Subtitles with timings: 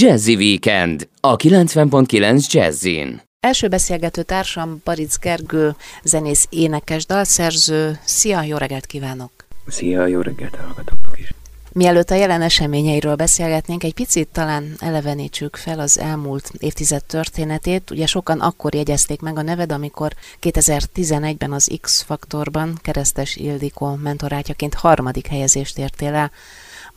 [0.00, 3.22] Jazzy Weekend a 90.9 Jazzin.
[3.40, 7.98] Első beszélgető társam Baric Gergő, zenész, énekes, dalszerző.
[8.04, 9.30] Szia, jó reggelt kívánok!
[9.66, 11.32] Szia, jó reggelt hallgatóknak is!
[11.72, 17.90] Mielőtt a jelen eseményeiről beszélgetnénk, egy picit talán elevenítsük fel az elmúlt évtized történetét.
[17.90, 20.12] Ugye sokan akkor jegyezték meg a neved, amikor
[20.42, 26.30] 2011-ben az X-faktorban Keresztes Ildikó mentorátjaként harmadik helyezést értél el.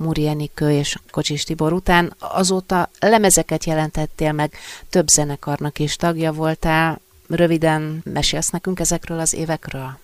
[0.01, 2.13] Múri Enikő és Kocsis Tibor után.
[2.19, 4.53] Azóta lemezeket jelentettél meg,
[4.89, 6.99] több zenekarnak is tagja voltál.
[7.27, 9.97] Röviden mesélsz nekünk ezekről az évekről?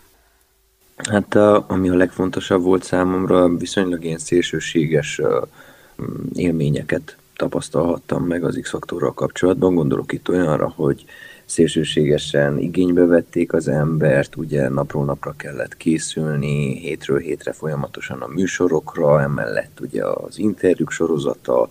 [0.95, 5.47] Hát a, ami a legfontosabb volt számomra, viszonylag ilyen szélsőséges uh,
[6.33, 9.75] élményeket tapasztalhattam meg az X-faktorral kapcsolatban.
[9.75, 11.05] Gondolok itt olyanra, hogy
[11.47, 19.21] szélsőségesen igénybe vették az embert, ugye napról napra kellett készülni, hétről hétre folyamatosan a műsorokra,
[19.21, 21.69] emellett ugye az interjúk sorozata,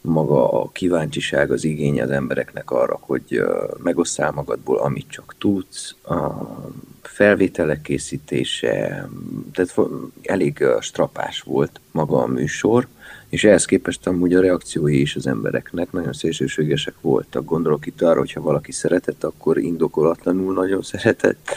[0.00, 3.42] maga a kíváncsiság, az igény az embereknek arra, hogy
[3.82, 6.32] megosszál magadból, amit csak tudsz, a
[7.02, 9.08] felvételek készítése,
[9.54, 9.90] tehát
[10.22, 12.86] elég strapás volt maga a műsor,
[13.28, 17.44] és ehhez képest amúgy a reakciói is az embereknek nagyon szélsőségesek voltak.
[17.44, 21.48] Gondolok itt arra, hogyha valaki szeretett, akkor indokolatlanul nagyon szeretett.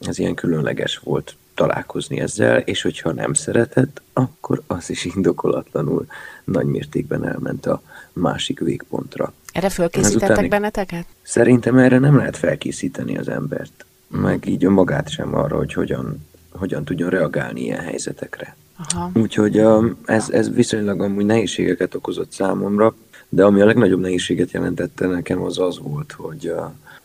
[0.00, 6.06] Ez ilyen különleges volt találkozni ezzel, és hogyha nem szeretett, akkor az is indokolatlanul
[6.44, 9.32] nagy mértékben elment a másik végpontra.
[9.52, 11.06] Erre fölkészítettek Ezután, benneteket?
[11.22, 16.26] Szerintem erre nem lehet felkészíteni az embert, meg így magát sem arra, hogy hogyan,
[16.58, 18.56] hogyan tudjon reagálni ilyen helyzetekre.
[18.88, 19.10] Aha.
[19.14, 19.62] Úgyhogy
[20.04, 22.94] ez, ez viszonylag amúgy nehézségeket okozott számomra,
[23.28, 26.52] de ami a legnagyobb nehézséget jelentette nekem az az volt, hogy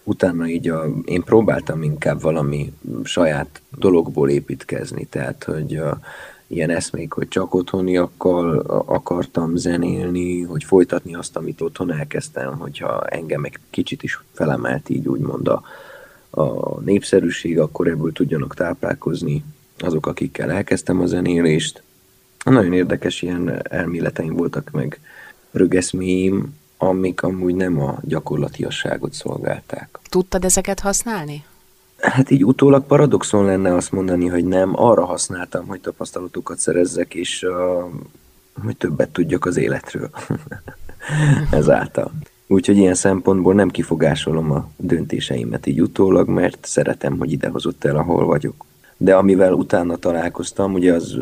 [0.04, 6.00] utána így a, én próbáltam inkább valami saját dologból építkezni, tehát hogy a,
[6.48, 13.44] ilyen eszmék, hogy csak otthoniakkal akartam zenélni, hogy folytatni azt, amit otthon elkezdtem, hogyha engem
[13.44, 15.64] egy kicsit is felemelt így úgymond a,
[16.32, 19.44] a népszerűség, akkor ebből tudjanak táplálkozni
[19.78, 21.84] azok, akikkel elkezdtem a zenélést.
[22.46, 25.00] Nagyon érdekes ilyen elméleteim voltak meg
[25.52, 30.00] rögeszméim, amik amúgy nem a gyakorlatiasságot szolgálták.
[30.10, 31.46] Tudtad ezeket használni?
[31.98, 34.72] Hát így utólag paradoxon lenne azt mondani, hogy nem.
[34.76, 40.10] Arra használtam, hogy tapasztalatokat szerezzek, és uh, hogy többet tudjak az életről.
[41.52, 42.12] Ezáltal.
[42.52, 48.26] Úgyhogy ilyen szempontból nem kifogásolom a döntéseimet így utólag, mert szeretem, hogy idehozott el, ahol
[48.26, 48.66] vagyok.
[48.98, 51.18] De amivel utána találkoztam, ugye az,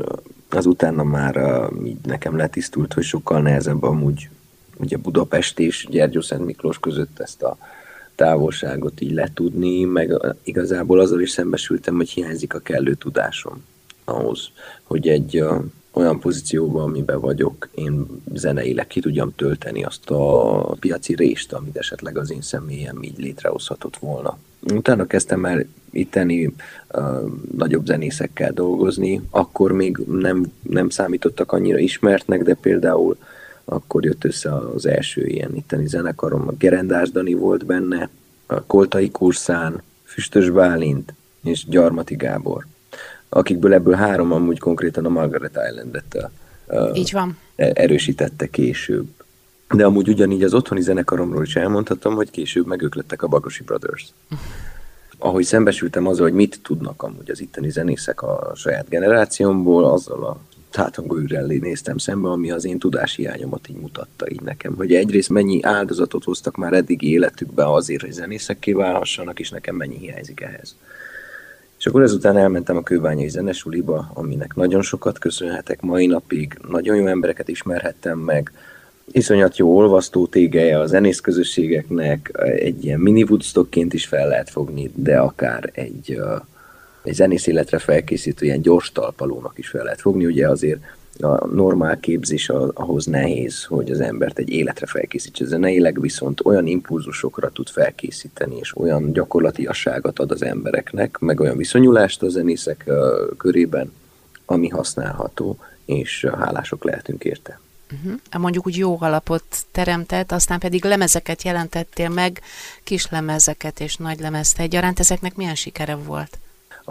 [0.49, 4.29] az utána már így nekem letisztult, hogy sokkal nehezebb amúgy
[4.77, 7.57] ugye Budapest és Gyergyó Szent Miklós között ezt a
[8.15, 10.11] távolságot így letudni, meg
[10.43, 13.63] igazából azzal is szembesültem, hogy hiányzik a kellő tudásom
[14.09, 14.49] ahhoz,
[14.83, 15.43] hogy egy
[15.91, 22.17] olyan pozícióban, amiben vagyok, én zeneileg ki tudjam tölteni azt a piaci rést, amit esetleg
[22.17, 24.37] az én személyem így létrehozhatott volna.
[24.73, 26.53] Utána kezdtem el itteni uh,
[27.57, 33.17] nagyobb zenészekkel dolgozni, akkor még nem, nem számítottak annyira ismertnek, de például
[33.65, 38.09] akkor jött össze az első ilyen itteni zenekarom, a Gerendás Dani volt benne,
[38.45, 42.65] a Koltai Kurszán, Füstös Bálint és Gyarmati Gábor,
[43.29, 46.31] akikből ebből három amúgy konkrétan a Margaret Islandet
[46.67, 47.37] uh, Így van.
[47.55, 49.07] Erősítette később.
[49.69, 53.63] De amúgy ugyanígy az otthoni zenekaromról is elmondhatom, hogy később meg ők lettek a Bagosi
[53.63, 54.13] Brothers.
[55.17, 60.39] Ahogy szembesültem azzal, hogy mit tudnak amúgy az itteni zenészek a saját generációmból, azzal a
[60.69, 65.63] tátongó ürellé néztem szembe, ami az én tudáshiányomat így mutatta így nekem, hogy egyrészt mennyi
[65.63, 70.75] áldozatot hoztak már eddig életükbe azért, hogy zenészekké válhassanak, és nekem mennyi hiányzik ehhez.
[71.79, 75.81] És akkor ezután elmentem a kőbányai zenesuliba, aminek nagyon sokat köszönhetek.
[75.81, 78.51] Mai napig, nagyon jó embereket ismerhettem meg,
[79.11, 84.91] iszonyat jó olvasztó tégeje a zenész közösségeknek, egy ilyen mini Woodstockként is fel lehet fogni,
[84.95, 86.19] de akár egy,
[87.03, 90.79] egy zenész életre felkészítő ilyen gyors talpalónak is fel lehet fogni, ugye azért
[91.21, 97.49] a normál képzés ahhoz nehéz, hogy az embert egy életre felkészítse zeneileg, viszont olyan impulzusokra
[97.49, 102.91] tud felkészíteni, és olyan gyakorlatiasságot ad az embereknek, meg olyan viszonyulást a zenészek
[103.37, 103.91] körében,
[104.45, 107.59] ami használható, és hálások lehetünk érte.
[107.91, 108.41] Uh-huh.
[108.41, 112.41] Mondjuk úgy jó alapot teremtett, aztán pedig lemezeket jelentettél meg,
[112.83, 114.99] kis lemezeket és nagy lemezt egyaránt.
[114.99, 116.37] Ezeknek milyen sikere volt?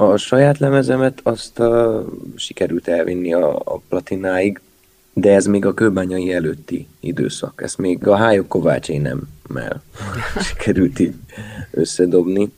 [0.01, 2.05] A saját lemezemet azt uh,
[2.37, 4.61] sikerült elvinni a, a platináig,
[5.13, 7.63] de ez még a kőbányai előtti időszak.
[7.63, 9.81] Ezt még a Hályok Kovácsé nem mell
[10.49, 11.15] sikerült így
[11.71, 12.53] összedobni.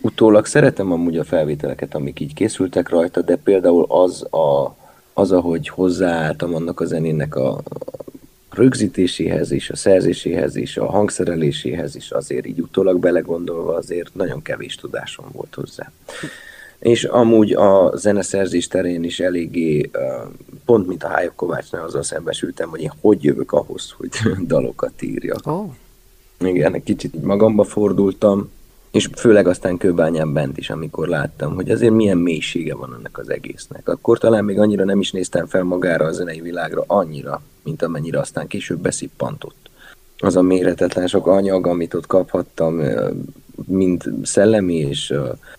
[0.00, 4.76] Utólag szeretem amúgy a felvételeket, amik így készültek rajta, de például az a
[5.12, 7.62] az, ahogy hozzáálltam annak a zenének a,
[8.50, 14.74] rögzítéséhez is, a szerzéséhez is, a hangszereléséhez is azért így utólag belegondolva azért nagyon kevés
[14.74, 15.92] tudásom volt hozzá.
[16.82, 19.90] És amúgy a zeneszerzés terén is eléggé,
[20.64, 24.10] pont mint a Hályok Kovácsnál azzal szembesültem, hogy én hogy jövök ahhoz, hogy
[24.46, 25.46] dalokat írjak.
[25.46, 25.70] Oh.
[26.40, 28.50] Igen, kicsit így magamba fordultam,
[28.90, 33.28] és főleg aztán kőbányán bent is, amikor láttam, hogy azért milyen mélysége van ennek az
[33.28, 33.88] egésznek.
[33.88, 38.18] Akkor talán még annyira nem is néztem fel magára a zenei világra, annyira, mint amennyire
[38.18, 39.70] aztán később beszippantott.
[40.18, 42.80] Az a méretetlen sok anyag, amit ott kaphattam,
[43.66, 45.14] mind szellemi és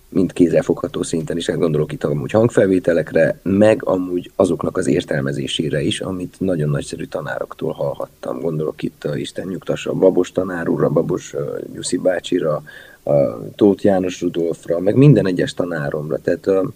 [0.10, 6.02] mind kézzelfogható szinten is, hát gondolok itt amúgy hangfelvételekre, meg amúgy azoknak az értelmezésére is,
[6.02, 8.40] amit nagyon nagyszerű tanároktól hallhattam.
[8.40, 11.34] Gondolok itt a Isten nyugtassa a Babos tanár úrra, Babos
[11.74, 12.64] Nyuszi bácsira,
[13.04, 13.14] a
[13.56, 16.68] Tóth János Rudolfra, meg minden egyes tanáromra, tehát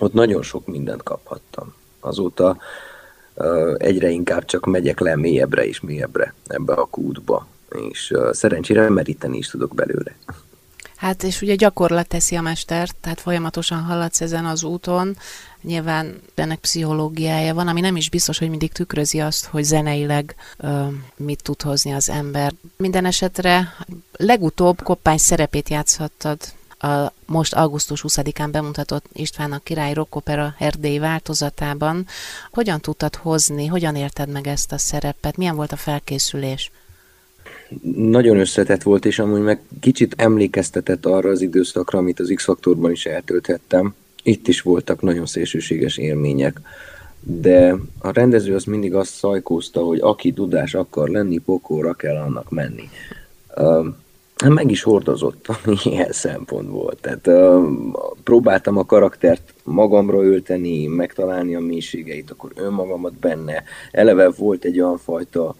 [0.00, 1.74] ott nagyon sok mindent kaphattam.
[2.00, 2.56] Azóta
[3.76, 7.46] egyre inkább csak megyek le mélyebbre és mélyebbre ebbe a kútba,
[7.90, 10.16] és szerencsére meríteni is tudok belőle.
[10.96, 15.16] Hát és ugye gyakorlat teszi a mestert, tehát folyamatosan haladsz ezen az úton,
[15.62, 20.86] nyilván ennek pszichológiája van, ami nem is biztos, hogy mindig tükrözi azt, hogy zeneileg ö,
[21.16, 22.52] mit tud hozni az ember.
[22.76, 23.74] Minden esetre
[24.12, 26.38] legutóbb koppány szerepét játszhattad
[26.78, 32.06] a most augusztus 20-án bemutatott István a király rockopera erdélyi változatában.
[32.50, 36.70] Hogyan tudtad hozni, hogyan érted meg ezt a szerepet, milyen volt a felkészülés?
[37.96, 43.06] Nagyon összetett volt, és amúgy meg kicsit emlékeztetett arra az időszakra, amit az X-faktorban is
[43.06, 43.94] eltölthettem.
[44.22, 46.60] Itt is voltak nagyon szélsőséges élmények,
[47.20, 52.50] de a rendező az mindig azt szajkózta, hogy aki tudás akar lenni, pokóra kell annak
[52.50, 52.88] menni.
[53.56, 53.86] Uh,
[54.48, 55.46] meg is hordozott
[55.84, 56.94] ilyen szempontból.
[57.00, 57.66] Tehát uh,
[58.24, 63.62] próbáltam a karaktert magamra ölteni, megtalálni a mélységeit, akkor önmagamat benne.
[63.90, 65.54] Eleve volt egy olyan fajta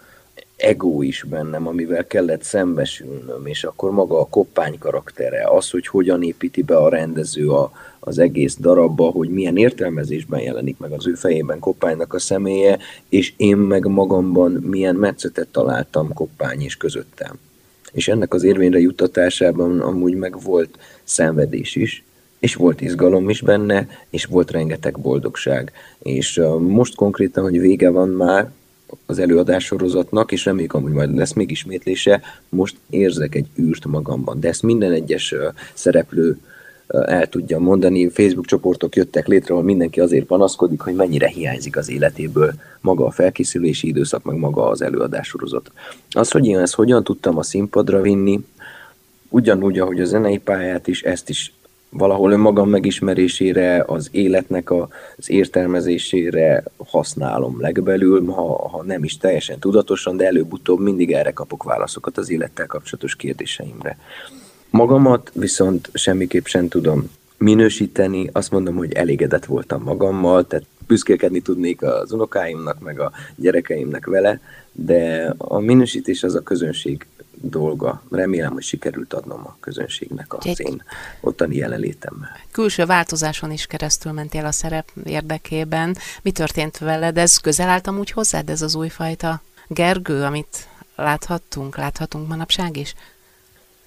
[0.58, 6.22] ego is bennem, amivel kellett szembesülnöm, és akkor maga a koppány karaktere, az, hogy hogyan
[6.22, 11.14] építi be a rendező a, az egész darabba, hogy milyen értelmezésben jelenik meg az ő
[11.14, 12.78] fejében koppánynak a személye,
[13.08, 17.38] és én meg magamban milyen metszetet találtam koppány és közöttem.
[17.93, 22.02] És ennek az érvényre juttatásában amúgy meg volt szenvedés is,
[22.38, 25.72] és volt izgalom is benne, és volt rengeteg boldogság.
[25.99, 28.50] És most konkrétan, hogy vége van már,
[29.06, 34.40] az előadás sorozatnak, és reméljük amúgy majd lesz még ismétlése, most érzek egy űrt magamban,
[34.40, 35.35] de ezt minden egyes
[35.75, 36.38] szereplő
[36.87, 38.08] el tudja mondani.
[38.08, 43.11] Facebook csoportok jöttek létre, ahol mindenki azért panaszkodik, hogy mennyire hiányzik az életéből maga a
[43.11, 45.70] felkészülési időszak, meg maga az előadássorozat.
[46.11, 48.41] Az, hogy én ezt hogyan tudtam a színpadra vinni,
[49.29, 51.52] ugyanúgy, ahogy a zenei pályát is, ezt is
[51.90, 59.58] valahol önmagam megismerésére, az életnek a, az értelmezésére használom legbelül, ha, ha nem is teljesen
[59.58, 63.99] tudatosan, de előbb-utóbb mindig erre kapok válaszokat az élettel kapcsolatos kérdéseimre.
[64.70, 71.82] Magamat viszont semmiképp sem tudom minősíteni, azt mondom, hogy elégedett voltam magammal, tehát büszkélkedni tudnék
[71.82, 74.41] az unokáimnak, meg a gyerekeimnek vele,
[74.73, 77.06] de a minősítés az a közönség
[77.40, 78.02] dolga.
[78.11, 80.82] Remélem, hogy sikerült adnom a közönségnek az Egy én
[81.20, 82.37] ottani jelenlétemmel.
[82.52, 85.96] Külső változáson is keresztül mentél a szerep érdekében.
[86.23, 87.19] Mi történt veled?
[87.19, 92.94] Ez közel álltam úgy hozzád, ez az újfajta Gergő, amit láthattunk, láthatunk manapság is?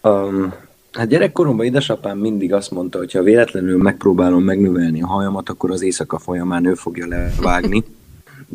[0.01, 0.53] Um,
[0.91, 5.81] hát gyerekkoromban édesapám mindig azt mondta, hogy ha véletlenül megpróbálom megnövelni a hajamat, akkor az
[5.81, 7.83] éjszaka folyamán ő fogja levágni.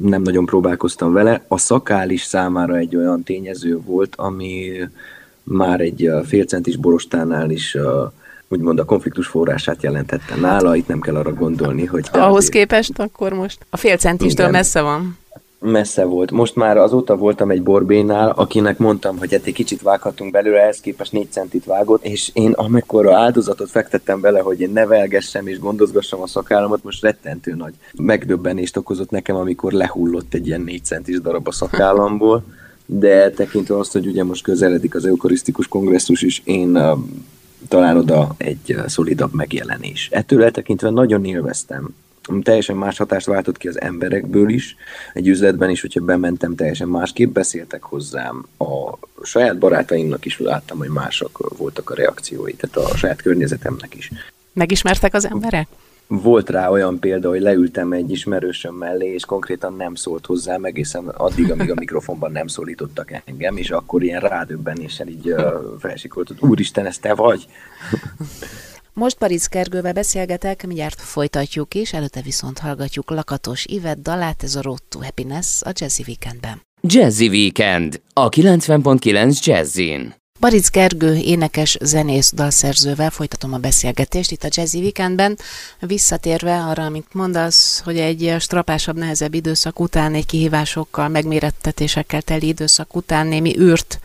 [0.02, 1.44] Nem nagyon próbálkoztam vele.
[1.48, 4.72] A szakál is számára egy olyan tényező volt, ami
[5.42, 7.76] már egy félcentis borostánál is
[8.48, 12.08] úgymond a konfliktus forrását jelentette nála, itt nem kell arra gondolni, hogy...
[12.12, 15.18] Ahhoz képest akkor most a félcentistől messze van
[15.60, 16.30] messze volt.
[16.30, 20.80] Most már azóta voltam egy borbénál, akinek mondtam, hogy hát egy kicsit vághatunk belőle, ehhez
[20.80, 26.22] képest négy centit vágott, és én amekkora áldozatot fektettem bele, hogy én nevelgessem és gondozgassam
[26.22, 31.48] a szakállamat, most rettentő nagy megdöbbenést okozott nekem, amikor lehullott egy ilyen négy centis darab
[31.48, 32.42] a szakállamból,
[32.86, 36.78] de tekintve azt, hogy ugye most közeledik az eukarisztikus kongresszus is, én
[37.68, 40.08] talán oda egy szolidabb megjelenés.
[40.12, 41.94] Ettől eltekintve nagyon élveztem
[42.42, 44.76] teljesen más hatást váltott ki az emberekből is.
[45.12, 48.46] Egy üzletben is, hogyha bementem, teljesen másképp beszéltek hozzám.
[48.58, 54.10] A saját barátaimnak is láttam, hogy mások voltak a reakciói, tehát a saját környezetemnek is.
[54.52, 55.68] Megismertek az emberek?
[56.08, 61.06] Volt rá olyan példa, hogy leültem egy ismerősöm mellé, és konkrétan nem szólt hozzám egészen
[61.06, 66.48] addig, amíg a mikrofonban nem szólítottak engem, és akkor ilyen rádöbbenéssel így uh, felsikolt, hogy
[66.50, 67.46] úristen, ez te vagy?
[68.98, 74.62] Most Paris Kergővel beszélgetek, mindjárt folytatjuk is, előtte viszont hallgatjuk Lakatos Ivet dalát, ez a
[74.62, 76.62] Road to Happiness a Jazzy Weekendben.
[76.80, 80.14] Jazzy Weekend a 90.9 Jazzin.
[80.40, 85.38] Baric Gergő énekes, zenész, dalszerzővel folytatom a beszélgetést itt a Jazzy Weekendben.
[85.80, 92.96] Visszatérve arra, amit mondasz, hogy egy strapásabb, nehezebb időszak után, egy kihívásokkal, megmérettetésekkel teli időszak
[92.96, 94.00] után némi űrt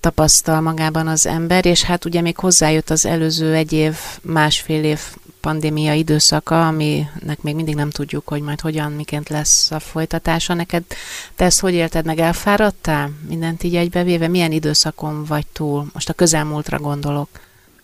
[0.00, 5.00] tapasztal magában az ember, és hát ugye még hozzájött az előző egy év, másfél év
[5.40, 10.54] pandémia időszaka, aminek még mindig nem tudjuk, hogy majd hogyan, miként lesz a folytatása.
[10.54, 10.82] Neked
[11.36, 12.18] te ezt hogy élted meg?
[12.18, 13.10] Elfáradtál?
[13.28, 14.28] Mindent így egybevéve?
[14.28, 15.86] Milyen időszakon vagy túl?
[15.92, 17.28] Most a közelmúltra gondolok.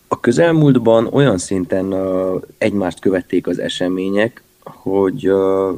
[0.07, 5.75] A közelmúltban olyan szinten uh, egymást követték az események, hogy uh,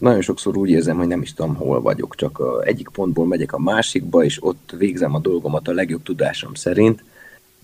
[0.00, 3.58] nagyon sokszor úgy érzem, hogy nem is tudom, hol vagyok, csak egyik pontból megyek a
[3.58, 7.04] másikba, és ott végzem a dolgomat a legjobb tudásom szerint.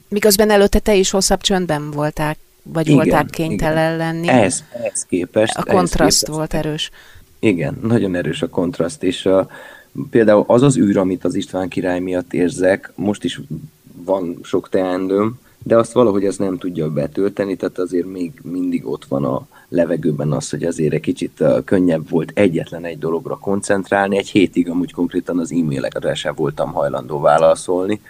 [0.09, 2.37] Miközben előtte te is hosszabb csöndben voltál
[2.73, 3.97] vagy igen, voltál kénytelen igen.
[3.97, 4.29] lenni.
[4.29, 5.57] Ehhez, ehhez képest.
[5.57, 6.91] A kontraszt képest, volt erős.
[7.39, 9.49] Igen, nagyon erős a kontraszt, és a,
[10.11, 13.41] például az az űr, amit az István király miatt érzek, most is
[14.05, 19.05] van sok teendőm, de azt valahogy ez nem tudja betölteni, tehát azért még mindig ott
[19.05, 24.17] van a levegőben az, hogy azért egy kicsit könnyebb volt egyetlen egy dologra koncentrálni.
[24.17, 28.01] Egy hétig amúgy konkrétan az e-mailekre sem voltam hajlandó válaszolni,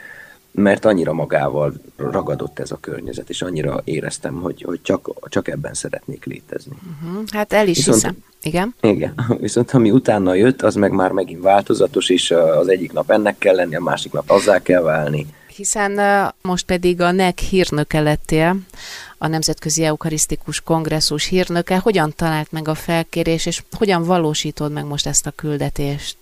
[0.51, 5.75] mert annyira magával ragadott ez a környezet, és annyira éreztem, hogy, hogy csak, csak ebben
[5.75, 6.73] szeretnék létezni.
[7.03, 7.25] Uh-huh.
[7.29, 8.17] Hát el is viszont, hiszem.
[8.43, 8.75] Igen?
[8.81, 9.15] Igen.
[9.41, 13.55] Viszont ami utána jött, az meg már megint változatos, és az egyik nap ennek kell
[13.55, 15.27] lenni, a másik nap azzá kell válni.
[15.57, 16.01] Hiszen
[16.43, 18.57] most pedig a NEC hírnöke lettél,
[19.19, 21.79] a Nemzetközi Eukarisztikus Kongresszus hírnöke.
[21.79, 26.19] Hogyan talált meg a felkérés, és hogyan valósítod meg most ezt a küldetést?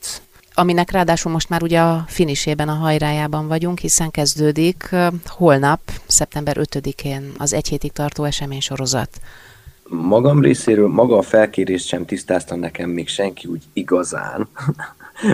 [0.57, 4.95] aminek ráadásul most már ugye a finisében, a hajrájában vagyunk, hiszen kezdődik
[5.27, 9.21] holnap, szeptember 5-én az egy hétig tartó eseménysorozat.
[9.89, 14.49] Magam részéről maga a felkérést sem tisztázta nekem még senki úgy igazán,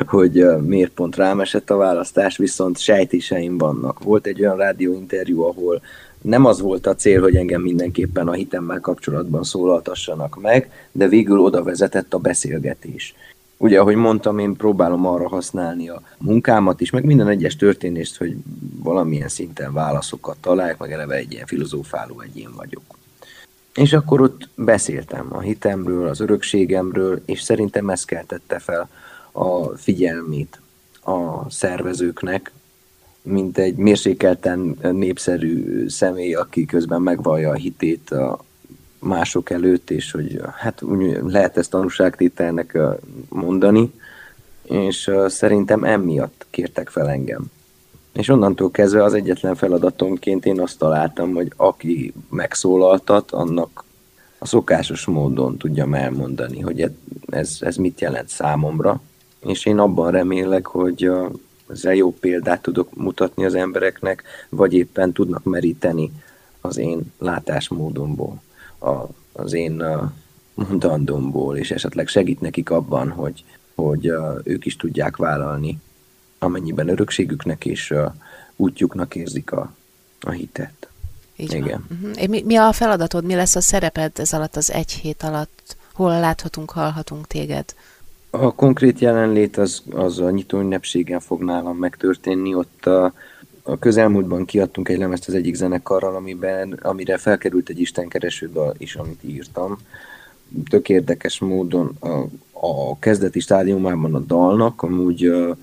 [0.06, 4.02] hogy miért pont rám esett a választás, viszont sejtéseim vannak.
[4.02, 5.82] Volt egy olyan rádióinterjú, ahol
[6.22, 11.38] nem az volt a cél, hogy engem mindenképpen a hitemmel kapcsolatban szólaltassanak meg, de végül
[11.38, 13.14] oda vezetett a beszélgetés.
[13.56, 18.36] Ugye, ahogy mondtam, én próbálom arra használni a munkámat is, meg minden egyes történést, hogy
[18.82, 22.82] valamilyen szinten válaszokat találjak, meg eleve egy ilyen filozófáló egyén vagyok.
[23.74, 28.88] És akkor ott beszéltem a hitemről, az örökségemről, és szerintem ez keltette fel
[29.32, 30.60] a figyelmét
[31.04, 32.52] a szervezőknek,
[33.22, 38.44] mint egy mérsékelten népszerű személy, aki közben megvallja a hitét a,
[39.00, 42.78] mások előtt, és hogy hát úgy lehet ezt tanúságtételnek
[43.28, 43.92] mondani,
[44.62, 47.44] és szerintem emiatt kértek fel engem.
[48.12, 53.84] És onnantól kezdve az egyetlen feladatomként én azt találtam, hogy aki megszólaltat, annak
[54.38, 56.90] a szokásos módon tudjam elmondani, hogy
[57.30, 59.00] ez, ez mit jelent számomra,
[59.40, 61.10] és én abban remélek, hogy
[61.68, 66.12] ezzel jó példát tudok mutatni az embereknek, vagy éppen tudnak meríteni
[66.60, 68.42] az én látásmódomból
[68.78, 68.94] a,
[69.32, 69.84] az én
[70.54, 73.44] mondandómból, és esetleg segít nekik abban, hogy,
[73.74, 74.12] hogy
[74.44, 75.78] ők is tudják vállalni,
[76.38, 77.94] amennyiben örökségüknek és
[78.56, 79.74] útjuknak érzik a,
[80.20, 80.88] a hitet.
[81.36, 81.86] Így Igen.
[81.90, 82.28] Uh-huh.
[82.28, 85.76] Mi, mi a feladatod, mi lesz a szereped ez alatt az egy hét alatt?
[85.92, 87.74] Hol láthatunk, hallhatunk téged?
[88.30, 93.12] A konkrét jelenlét az, az a nyitó ünnepségen fog nálam megtörténni, ott a,
[93.62, 98.94] a közelmúltban kiadtunk egy lemezt az egyik zenekarral, amiben, amire felkerült egy istenkereső dal is,
[98.94, 99.78] amit írtam.
[100.68, 102.08] Tök érdekes módon a,
[102.52, 105.56] a kezdeti stádiumában a dalnak amúgy a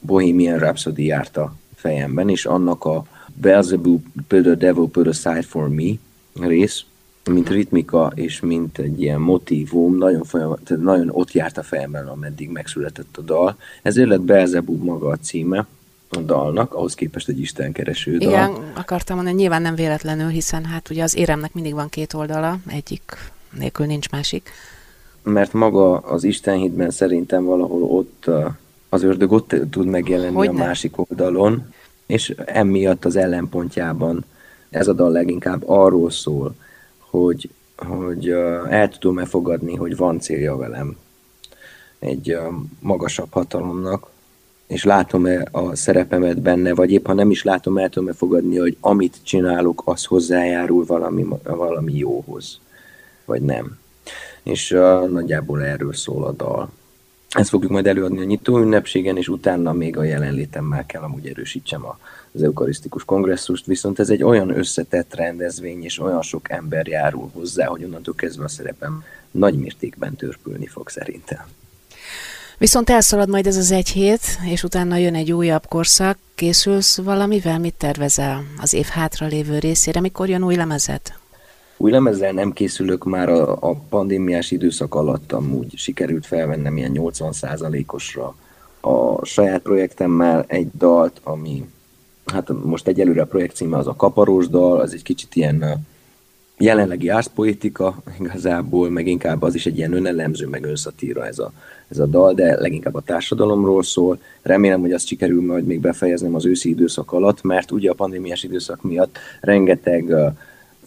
[0.00, 5.68] Bohemian Rhapsody járt a fejemben, és annak a Beelzebub put the devil put aside for
[5.68, 5.92] me
[6.34, 6.84] rész,
[7.30, 12.50] mint ritmika és mint egy ilyen motívum, nagyon, folyamat, nagyon ott járt a fejemben, ameddig
[12.50, 13.56] megszületett a dal.
[13.82, 15.66] Ezért lett Beelzebub maga a címe,
[16.10, 18.28] a dalnak, ahhoz képest egy istenkereső dal.
[18.28, 22.58] Igen, akartam mondani, nyilván nem véletlenül, hiszen hát ugye az éremnek mindig van két oldala,
[22.66, 23.02] egyik
[23.58, 24.50] nélkül nincs másik.
[25.22, 28.30] Mert maga az istenhitben szerintem valahol ott
[28.88, 30.62] az ördög ott tud megjelenni Hogyne?
[30.62, 31.72] a másik oldalon,
[32.06, 34.24] és emiatt az ellenpontjában
[34.70, 36.54] ez a dal leginkább arról szól,
[37.12, 38.28] hogy, hogy
[38.68, 40.96] el tudom-e fogadni, hogy van célja velem
[41.98, 42.36] egy
[42.80, 44.10] magasabb hatalomnak,
[44.66, 48.76] és látom-e a szerepemet benne, vagy épp ha nem is látom, el tudom-e fogadni, hogy
[48.80, 52.58] amit csinálok, az hozzájárul valami, valami jóhoz,
[53.24, 53.78] vagy nem.
[54.42, 56.70] És uh, nagyjából erről szól a dal.
[57.32, 61.84] Ezt fogjuk majd előadni a nyitó ünnepségen, és utána még a jelenlétemmel kell amúgy erősítsem
[62.32, 67.66] az eukarisztikus kongresszust, viszont ez egy olyan összetett rendezvény, és olyan sok ember járul hozzá,
[67.66, 71.44] hogy onnantól kezdve a szerepem nagy mértékben törpülni fog szerintem.
[72.58, 76.18] Viszont elszalad majd ez az egy hét, és utána jön egy újabb korszak.
[76.34, 77.58] Készülsz valamivel?
[77.58, 80.00] Mit tervezel az év hátra lévő részére?
[80.00, 81.21] Mikor jön új lemezet?
[81.82, 88.34] Új lemezzel nem készülök már a, a pandémiás időszak alatt, amúgy sikerült felvennem ilyen 80%-osra
[88.80, 91.68] a saját projektemmel egy dalt, ami
[92.26, 95.86] hát most egyelőre a projekt címe az a kaparós dal, az egy kicsit ilyen
[96.58, 101.52] jelenlegi árszpoetika igazából, meg inkább az is egy ilyen önelemző, meg önszatíra ez a,
[101.88, 104.18] ez a dal, de leginkább a társadalomról szól.
[104.42, 108.42] Remélem, hogy azt sikerül majd még befejeznem az őszi időszak alatt, mert ugye a pandémiás
[108.42, 110.14] időszak miatt rengeteg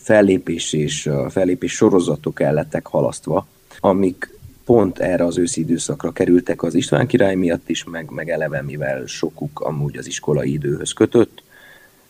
[0.05, 3.47] fellépés és fellépés sorozatok el lettek halasztva,
[3.79, 4.29] amik
[4.65, 9.05] pont erre az őszi időszakra kerültek az István király miatt is, meg, meg eleve, mivel
[9.05, 11.43] sokuk amúgy az iskolai időhöz kötött,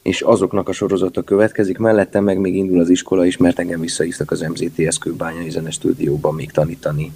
[0.02, 4.32] és azoknak a sorozata következik, mellette meg még indul az iskola is, mert engem visszahívtak
[4.32, 7.12] az MZTS Kőbányai Zenestúdióban még tanítani,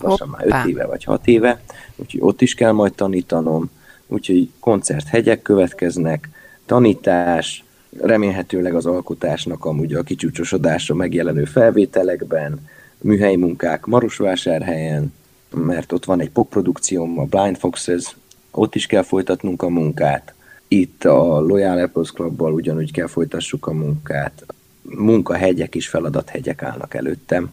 [0.00, 1.60] lassan már 5 éve vagy 6 éve,
[1.96, 3.70] úgyhogy ott is kell majd tanítanom,
[4.06, 6.28] úgyhogy koncerthegyek következnek,
[6.66, 7.63] tanítás,
[8.00, 12.68] remélhetőleg az alkotásnak amúgy a kicsúcsosodása megjelenő felvételekben,
[13.00, 15.12] műhelyi munkák Marosvásárhelyen,
[15.50, 18.16] mert ott van egy popprodukcióm, a Blind Foxes,
[18.50, 20.34] ott is kell folytatnunk a munkát.
[20.68, 24.44] Itt a Loyal Apples Clubbal ugyanúgy kell folytassuk a munkát.
[24.82, 27.52] Munkahegyek és feladathegyek állnak előttem.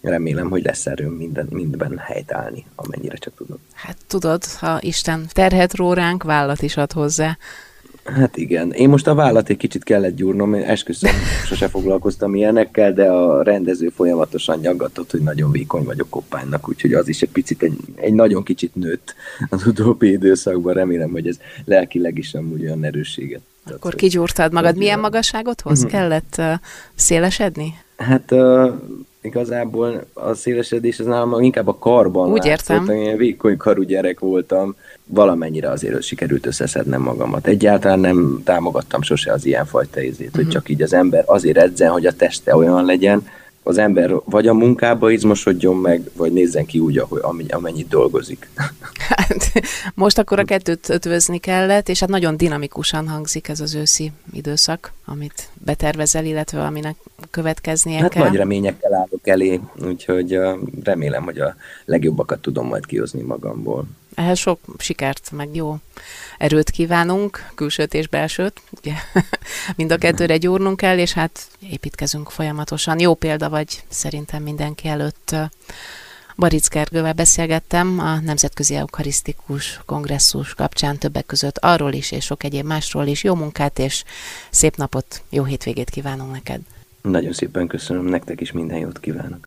[0.00, 3.58] Remélem, hogy lesz erőm minden, mindben helytállni, amennyire csak tudok.
[3.72, 7.38] Hát tudod, ha Isten terhet ró ránk, vállat is ad hozzá.
[8.04, 8.72] Hát igen.
[8.72, 11.10] Én most a vállat egy kicsit kellett gyúrnom, én esküszöm,
[11.46, 17.08] sose foglalkoztam ilyenekkel, de a rendező folyamatosan nyaggatott, hogy nagyon vékony vagyok koppánynak, úgyhogy az
[17.08, 19.14] is egy picit, egy, egy nagyon kicsit nőtt
[19.48, 20.74] az utóbbi időszakban.
[20.74, 23.42] Remélem, hogy ez lelkileg is amúgy olyan erősséget.
[23.70, 24.76] Akkor kigyúrtad magad.
[24.76, 25.78] Milyen magasságot hoz?
[25.78, 25.92] Uh-huh.
[25.92, 26.52] Kellett uh,
[26.94, 27.74] szélesedni?
[27.96, 28.72] Hát uh,
[29.20, 32.88] igazából a szélesedés az nálam inkább a karban Úgy értem.
[32.88, 34.76] Én vékony karú gyerek voltam,
[35.06, 37.46] valamennyire azért sikerült összeszednem magamat.
[37.46, 40.34] Egyáltalán nem támogattam sose az ilyenfajta ízét, uh-huh.
[40.34, 40.52] hogy mhm.
[40.52, 43.26] csak így az ember azért edzen, hogy a teste olyan legyen,
[43.62, 48.48] az ember vagy a munkába izmosodjon meg, vagy nézzen ki úgy, ahogy, amennyit dolgozik.
[49.08, 49.52] Hát,
[49.94, 54.92] most akkor a kettőt ötvözni kellett, és hát nagyon dinamikusan hangzik ez az őszi időszak,
[55.04, 56.96] amit betervezel, illetve aminek
[57.32, 58.22] következnie hát kell.
[58.22, 60.38] nagy reményekkel állok elé, úgyhogy
[60.82, 63.84] remélem, hogy a legjobbakat tudom majd kihozni magamból.
[64.14, 65.76] Ehhez sok sikert, meg jó
[66.38, 68.92] erőt kívánunk, külsőt és belsőt, ugye
[69.76, 73.00] mind a kettőre gyúrnunk kell, és hát építkezünk folyamatosan.
[73.00, 75.34] Jó példa vagy szerintem mindenki előtt.
[76.36, 82.66] Baric Gergővel beszélgettem a Nemzetközi Eukarisztikus Kongresszus kapcsán többek között arról is, és sok egyéb
[82.66, 83.24] másról is.
[83.24, 84.04] Jó munkát és
[84.50, 86.60] szép napot, jó hétvégét kívánunk neked.
[87.02, 89.40] Nagyon szépen köszönöm, nektek is minden jót kívánok.